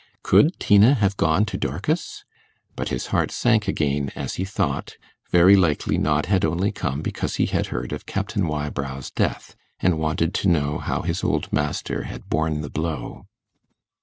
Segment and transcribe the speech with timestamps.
[0.23, 2.25] Could Tina have gone to Dorcas?
[2.75, 4.97] But his heart sank again as he thought,
[5.29, 9.99] very likely Knott had only come because he had heard of Captain Wybrow's death, and
[9.99, 13.27] wanted to know how his old master had borne the blow.